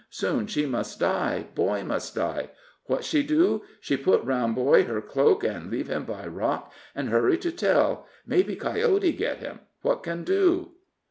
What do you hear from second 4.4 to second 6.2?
boy her cloak, an' leave him